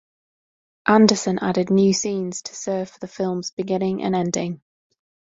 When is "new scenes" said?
1.69-2.41